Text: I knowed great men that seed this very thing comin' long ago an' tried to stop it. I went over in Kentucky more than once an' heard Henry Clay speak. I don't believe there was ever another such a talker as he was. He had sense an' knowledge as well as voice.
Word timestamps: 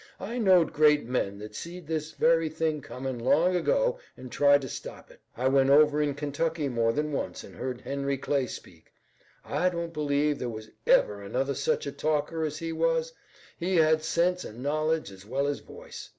I 0.19 0.39
knowed 0.39 0.73
great 0.73 1.05
men 1.05 1.37
that 1.37 1.53
seed 1.53 1.85
this 1.85 2.13
very 2.13 2.49
thing 2.49 2.81
comin' 2.81 3.19
long 3.19 3.55
ago 3.55 3.99
an' 4.17 4.29
tried 4.29 4.63
to 4.63 4.67
stop 4.67 5.11
it. 5.11 5.19
I 5.37 5.47
went 5.47 5.69
over 5.69 6.01
in 6.01 6.15
Kentucky 6.15 6.67
more 6.69 6.91
than 6.91 7.11
once 7.11 7.43
an' 7.43 7.53
heard 7.53 7.81
Henry 7.81 8.17
Clay 8.17 8.47
speak. 8.47 8.91
I 9.45 9.69
don't 9.69 9.93
believe 9.93 10.39
there 10.39 10.49
was 10.49 10.71
ever 10.87 11.21
another 11.21 11.53
such 11.53 11.85
a 11.85 11.91
talker 11.91 12.43
as 12.45 12.57
he 12.57 12.73
was. 12.73 13.13
He 13.59 13.75
had 13.75 14.01
sense 14.03 14.43
an' 14.43 14.63
knowledge 14.63 15.11
as 15.11 15.23
well 15.23 15.45
as 15.45 15.59
voice. 15.59 16.09